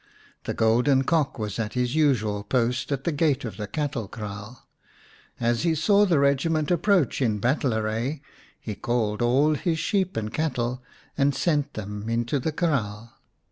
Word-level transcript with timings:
The 0.45 0.55
golden 0.55 1.03
Cock 1.03 1.37
was 1.37 1.59
at 1.59 1.73
his 1.73 1.93
usual 1.93 2.43
post 2.43 2.91
at 2.91 3.03
the 3.03 3.11
gate 3.11 3.45
of 3.45 3.57
the 3.57 3.67
cattle 3.67 4.07
kraal. 4.07 4.67
As 5.39 5.61
he 5.61 5.75
saw 5.75 6.07
the 6.07 6.17
regiment 6.17 6.71
approach 6.71 7.21
in 7.21 7.37
battle 7.37 7.71
array 7.71 8.23
he 8.59 8.73
called 8.73 9.21
all 9.21 9.53
his 9.53 9.77
sheep 9.77 10.17
and 10.17 10.33
cattle, 10.33 10.81
and 11.19 11.35
sent 11.35 11.75
them 11.75 12.09
into 12.09 12.39
the 12.39 12.51
kraal. 12.51 13.13